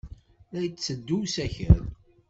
La 0.51 0.59
d-yetteddu 0.63 1.17
usakal. 1.21 1.81